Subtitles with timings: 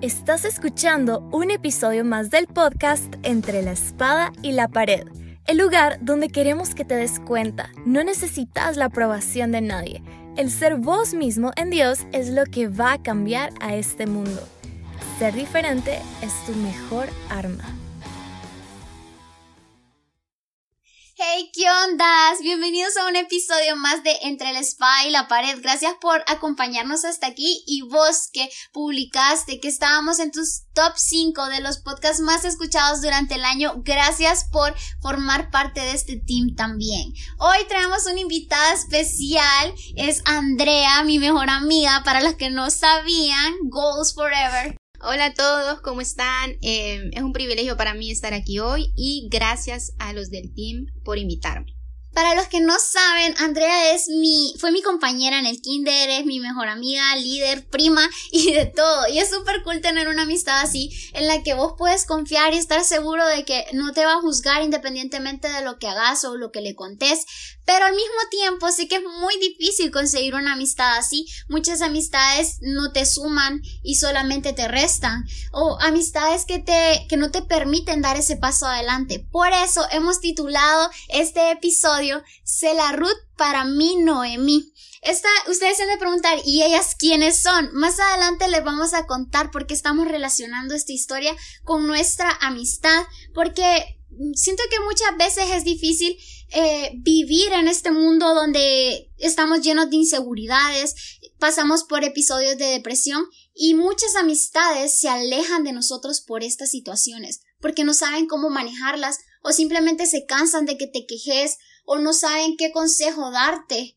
[0.00, 5.08] Estás escuchando un episodio más del podcast Entre la espada y la pared,
[5.48, 10.04] el lugar donde queremos que te des cuenta, no necesitas la aprobación de nadie.
[10.36, 14.40] El ser vos mismo en Dios es lo que va a cambiar a este mundo.
[15.18, 17.64] Ser diferente es tu mejor arma.
[21.20, 22.38] Hey, ¿qué ondas?
[22.42, 25.60] Bienvenidos a un episodio más de Entre el Spa y la Pared.
[25.60, 31.46] Gracias por acompañarnos hasta aquí y vos que publicaste que estábamos en tus top 5
[31.46, 33.82] de los podcasts más escuchados durante el año.
[33.84, 37.12] Gracias por formar parte de este team también.
[37.38, 39.74] Hoy traemos una invitada especial.
[39.96, 42.02] Es Andrea, mi mejor amiga.
[42.04, 44.76] Para los que no sabían, Goals Forever.
[45.00, 46.56] Hola a todos, ¿cómo están?
[46.60, 50.86] Eh, es un privilegio para mí estar aquí hoy y gracias a los del team
[51.04, 51.77] por invitarme.
[52.12, 56.24] Para los que no saben, Andrea es mi, fue mi compañera en el kinder, es
[56.24, 59.08] mi mejor amiga, líder, prima y de todo.
[59.08, 62.58] Y es súper cool tener una amistad así en la que vos puedes confiar y
[62.58, 66.36] estar seguro de que no te va a juzgar independientemente de lo que hagas o
[66.36, 67.24] lo que le contés.
[67.64, 71.26] Pero al mismo tiempo sé que es muy difícil conseguir una amistad así.
[71.48, 75.24] Muchas amistades no te suman y solamente te restan.
[75.52, 79.24] O amistades que te, que no te permiten dar ese paso adelante.
[79.30, 81.97] Por eso hemos titulado este episodio
[82.44, 84.72] Se la Ruth para mí Noemí.
[85.02, 87.70] Esta, ustedes se han de preguntar, ¿y ellas quiénes son?
[87.72, 93.04] Más adelante les vamos a contar por qué estamos relacionando esta historia con nuestra amistad,
[93.32, 93.98] porque
[94.34, 96.16] siento que muchas veces es difícil
[96.50, 100.94] eh, vivir en este mundo donde estamos llenos de inseguridades,
[101.38, 103.24] pasamos por episodios de depresión
[103.54, 109.18] y muchas amistades se alejan de nosotros por estas situaciones, porque no saben cómo manejarlas
[109.42, 111.58] o simplemente se cansan de que te quejes
[111.90, 113.96] o no saben qué consejo darte.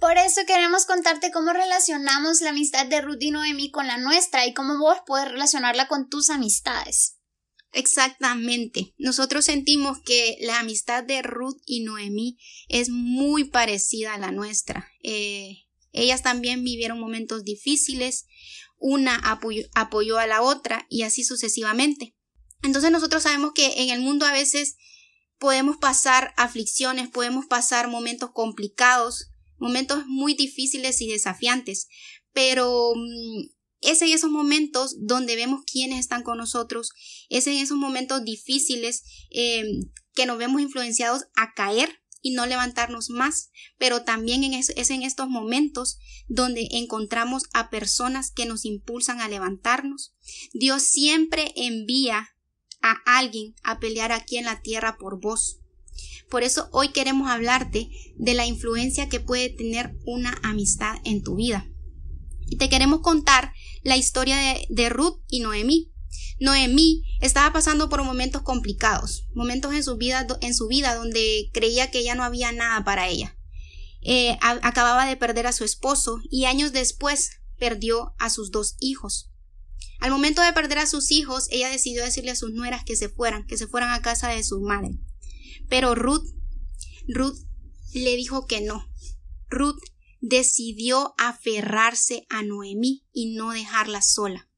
[0.00, 4.44] Por eso queremos contarte cómo relacionamos la amistad de Ruth y Noemi con la nuestra
[4.44, 7.16] y cómo vos puedes relacionarla con tus amistades.
[7.72, 8.92] Exactamente.
[8.98, 14.88] Nosotros sentimos que la amistad de Ruth y Noemí es muy parecida a la nuestra.
[15.04, 15.58] Eh,
[15.92, 18.26] ellas también vivieron momentos difíciles,
[18.78, 22.16] una apoyó, a la otra y así sucesivamente.
[22.64, 24.76] Entonces nosotros sabemos que en el mundo a veces
[25.38, 31.88] podemos pasar aflicciones, podemos pasar momentos complicados, momentos muy difíciles y desafiantes,
[32.32, 33.48] pero mm,
[33.80, 36.92] es en esos momentos donde vemos quiénes están con nosotros,
[37.28, 39.64] es en esos momentos difíciles eh,
[40.14, 45.02] que nos vemos influenciados a caer y no levantarnos más, pero también es, es en
[45.02, 50.14] estos momentos donde encontramos a personas que nos impulsan a levantarnos.
[50.52, 52.30] Dios siempre envía
[52.82, 55.60] a alguien a pelear aquí en la tierra por vos.
[56.30, 61.36] Por eso hoy queremos hablarte de la influencia que puede tener una amistad en tu
[61.36, 61.66] vida.
[62.48, 63.52] Y te queremos contar
[63.82, 64.36] la historia
[64.68, 65.92] de, Ruth y Noemí.
[66.40, 71.90] Noemí estaba pasando por momentos complicados, momentos en su vida, en su vida donde creía
[71.90, 73.36] que ya no había nada para ella.
[74.02, 79.30] Eh, acababa de perder a su esposo y años después perdió a sus dos hijos.
[80.00, 83.08] Al momento de perder a sus hijos, ella decidió decirle a sus nueras que se
[83.08, 84.98] fueran, que se fueran a casa de su madre.
[85.68, 86.26] Pero Ruth,
[87.08, 87.38] Ruth
[87.92, 88.86] le dijo que no.
[89.48, 89.80] Ruth
[90.20, 94.48] decidió aferrarse a Noemí y no dejarla sola.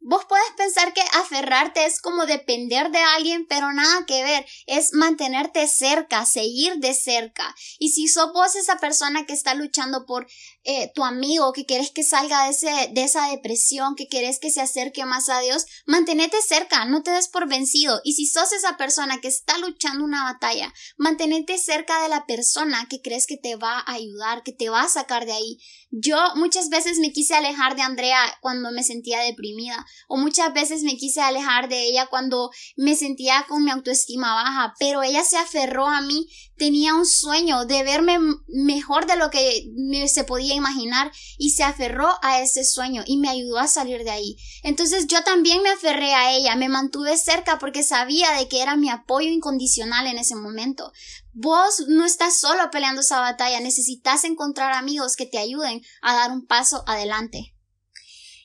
[0.00, 4.94] Vos puedes pensar que aferrarte es como depender de alguien, pero nada que ver, es
[4.94, 7.54] mantenerte cerca, seguir de cerca.
[7.78, 10.26] Y si sos vos esa persona que está luchando por
[10.70, 14.50] eh, tu amigo, que querés que salga de, ese, de esa depresión, que querés que
[14.50, 18.02] se acerque más a Dios, mantenete cerca, no te des por vencido.
[18.04, 22.86] Y si sos esa persona que está luchando una batalla, mantenete cerca de la persona
[22.90, 25.58] que crees que te va a ayudar, que te va a sacar de ahí.
[25.90, 30.82] Yo muchas veces me quise alejar de Andrea cuando me sentía deprimida, o muchas veces
[30.82, 35.38] me quise alejar de ella cuando me sentía con mi autoestima baja, pero ella se
[35.38, 36.28] aferró a mí,
[36.58, 38.18] tenía un sueño de verme
[38.48, 39.64] mejor de lo que
[40.08, 44.10] se podía imaginar y se aferró a ese sueño y me ayudó a salir de
[44.10, 44.36] ahí.
[44.62, 48.76] Entonces yo también me aferré a ella, me mantuve cerca porque sabía de que era
[48.76, 50.92] mi apoyo incondicional en ese momento.
[51.32, 56.32] Vos no estás solo peleando esa batalla, necesitas encontrar amigos que te ayuden a dar
[56.32, 57.54] un paso adelante.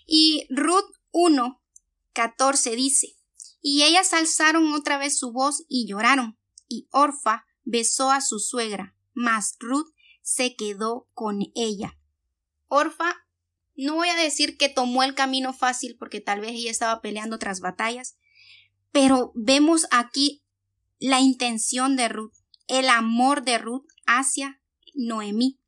[0.06, 1.62] Y Ruth 1,
[2.14, 3.16] 14 dice,
[3.62, 6.38] y ellas alzaron otra vez su voz y lloraron,
[6.68, 9.88] y Orfa besó a su suegra, mas Ruth
[10.22, 11.98] se quedó con ella.
[12.68, 13.26] Orfa,
[13.76, 17.36] no voy a decir que tomó el camino fácil porque tal vez ella estaba peleando
[17.36, 18.18] otras batallas,
[18.92, 20.44] pero vemos aquí
[21.00, 22.34] la intención de Ruth
[22.68, 24.60] el amor de Ruth hacia
[24.94, 25.60] Noemí.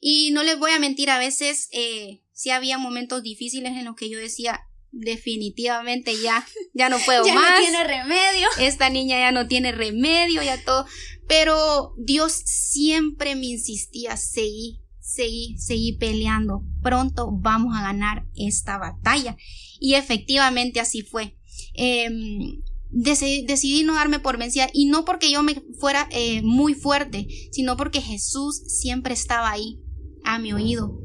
[0.00, 3.96] Y no les voy a mentir, a veces eh, sí había momentos difíciles en los
[3.96, 4.60] que yo decía,
[4.92, 7.50] definitivamente ya, ya no puedo ya más.
[7.50, 8.48] no tiene remedio.
[8.58, 10.86] Esta niña ya no tiene remedio, ya todo.
[11.28, 14.80] Pero Dios siempre me insistía, seguí,
[15.10, 16.64] seguí, seguí peleando.
[16.82, 19.36] Pronto vamos a ganar esta batalla.
[19.80, 21.36] Y efectivamente así fue.
[21.74, 22.60] Em,
[22.90, 27.76] decidí, no darme por vencida y no porque yo me fuera eh, muy fuerte, sino
[27.76, 29.80] porque Jesús siempre estaba ahí,
[30.24, 31.00] a mi oído,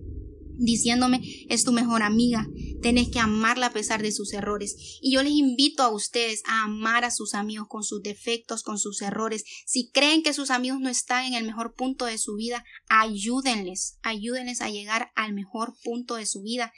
[0.58, 2.48] diciéndome, es tu mejor amiga,
[2.82, 5.00] tenés que amarla a pesar de sus errores.
[5.02, 8.78] Y yo les invito a ustedes a amar a sus amigos con sus defectos, con
[8.78, 9.44] sus errores.
[9.66, 13.98] Si creen que sus amigos no están en el mejor punto de su vida, ayúdenles,
[14.04, 16.74] ayúdenles a llegar al mejor punto de su vida.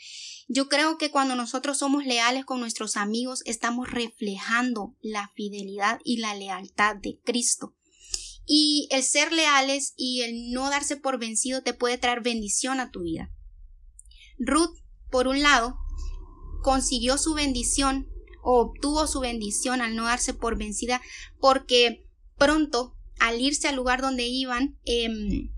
[0.48, 6.18] Yo creo que cuando nosotros somos leales con nuestros amigos, estamos reflejando la fidelidad y
[6.18, 7.76] la lealtad de Cristo.
[8.46, 12.92] Y el ser leales y el no darse por vencido te puede traer bendición a
[12.92, 13.30] tu vida.
[14.38, 14.78] Ruth,
[15.10, 15.78] por un lado,
[16.62, 18.08] consiguió su bendición
[18.44, 21.02] o obtuvo su bendición al no darse por vencida
[21.40, 22.06] porque
[22.38, 25.52] pronto, al irse al lugar donde iban, em,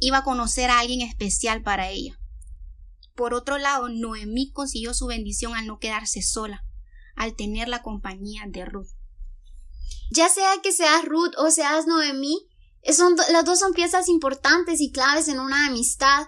[0.00, 2.18] iba a conocer a alguien especial para ella.
[3.14, 6.64] Por otro lado, Noemí consiguió su bendición al no quedarse sola,
[7.14, 8.90] al tener la compañía de Ruth.
[10.10, 12.48] Ya sea que seas Ruth o seas Noemí,
[12.92, 16.26] son, las dos son piezas importantes y claves en una amistad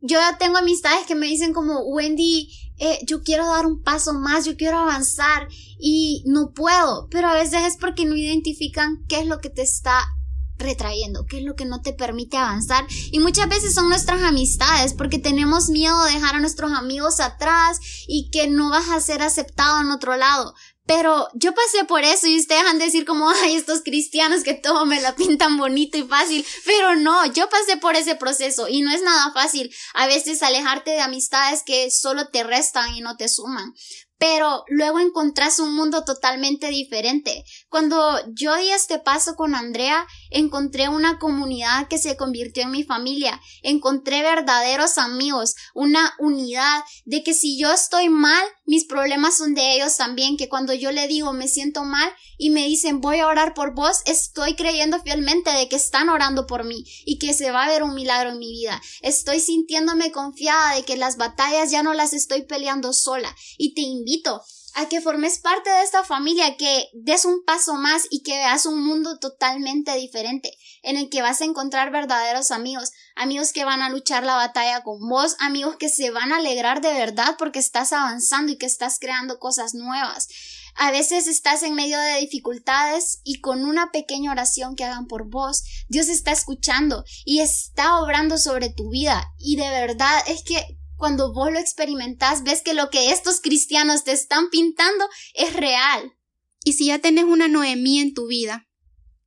[0.00, 4.44] yo tengo amistades que me dicen como, Wendy, eh, yo quiero dar un paso más,
[4.44, 5.48] yo quiero avanzar
[5.78, 9.62] y no puedo, pero a veces es porque no identifican qué es lo que te
[9.62, 10.06] está
[10.58, 12.86] retrayendo, qué es lo que no te permite avanzar.
[13.10, 17.78] Y muchas veces son nuestras amistades, porque tenemos miedo de dejar a nuestros amigos atrás
[18.06, 20.54] y que no vas a ser aceptado en otro lado.
[20.88, 24.54] Pero yo pasé por eso y ustedes han de decir como, ay, estos cristianos que
[24.54, 26.44] todo me la pintan bonito y fácil.
[26.64, 30.92] Pero no, yo pasé por ese proceso y no es nada fácil a veces alejarte
[30.92, 33.74] de amistades que solo te restan y no te suman
[34.18, 37.44] pero luego encontrás un mundo totalmente diferente.
[37.68, 42.84] Cuando yo di este paso con Andrea, encontré una comunidad que se convirtió en mi
[42.84, 49.54] familia, encontré verdaderos amigos, una unidad de que si yo estoy mal, mis problemas son
[49.54, 53.20] de ellos también, que cuando yo le digo me siento mal y me dicen voy
[53.20, 57.34] a orar por vos, estoy creyendo fielmente de que están orando por mí y que
[57.34, 58.80] se va a ver un milagro en mi vida.
[59.02, 63.80] Estoy sintiéndome confiada de que las batallas ya no las estoy peleando sola y te
[63.80, 64.42] invito
[64.74, 68.66] a que formes parte de esta familia, que des un paso más y que veas
[68.66, 73.82] un mundo totalmente diferente, en el que vas a encontrar verdaderos amigos, amigos que van
[73.82, 77.58] a luchar la batalla con vos, amigos que se van a alegrar de verdad porque
[77.58, 80.28] estás avanzando y que estás creando cosas nuevas.
[80.80, 85.28] A veces estás en medio de dificultades y con una pequeña oración que hagan por
[85.28, 89.28] vos, Dios está escuchando y está obrando sobre tu vida.
[89.38, 94.04] Y de verdad es que cuando vos lo experimentás, ves que lo que estos cristianos
[94.04, 96.12] te están pintando es real.
[96.64, 98.68] Y si ya tenés una Noemí en tu vida,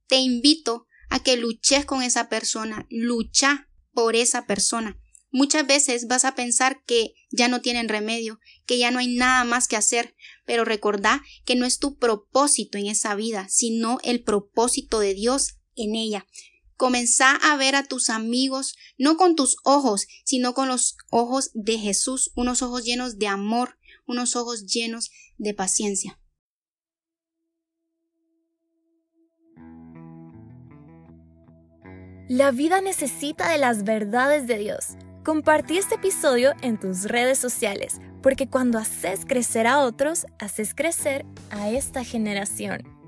[0.07, 4.97] te invito a que luches con esa persona, lucha por esa persona.
[5.31, 9.45] Muchas veces vas a pensar que ya no tienen remedio, que ya no hay nada
[9.45, 10.13] más que hacer,
[10.45, 15.55] pero recordá que no es tu propósito en esa vida, sino el propósito de Dios
[15.75, 16.27] en ella.
[16.81, 21.77] Comenzá a ver a tus amigos no con tus ojos, sino con los ojos de
[21.77, 26.19] Jesús, unos ojos llenos de amor, unos ojos llenos de paciencia.
[32.27, 34.95] La vida necesita de las verdades de Dios.
[35.23, 41.27] Compartí este episodio en tus redes sociales, porque cuando haces crecer a otros, haces crecer
[41.51, 43.00] a esta generación.